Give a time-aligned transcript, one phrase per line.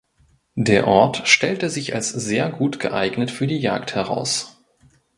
[0.55, 4.59] Der Ort stellte sich als sehr gut geeignet für die Jagd heraus.